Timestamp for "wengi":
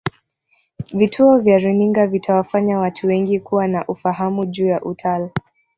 3.07-3.39